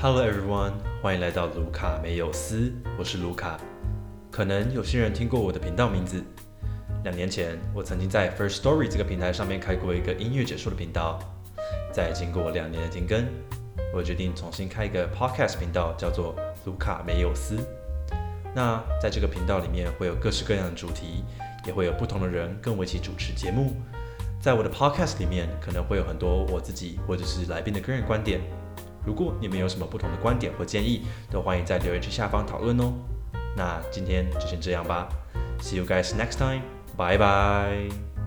[0.00, 3.58] Hello everyone，欢迎来到卢卡没有斯，我是卢卡。
[4.30, 6.22] 可能有些人听过我的频道名字。
[7.02, 11.18] 两年前，我曾经在 First Story 这个平台上面开过一个音乐解说的频道。
[11.92, 13.26] 在经过两年的停更，
[13.92, 17.58] 我决定重新开一个 Podcast 频道，叫做卢卡没有斯。
[18.54, 21.24] 那在这个频道里面会有各式各样的主题，
[21.66, 23.74] 也会有不同的人跟我一起主持节目。
[24.40, 28.40] 在我的 Podcast 里面，可能会有很多我自己或者是来宾的个人观点。
[29.08, 32.92] 如果你们有什么不同的观点或建议，都欢迎在留言区下方讨论哦。
[33.56, 35.08] 那今天就先这样吧
[35.62, 36.60] ，See you guys next time，
[36.94, 38.17] 拜拜。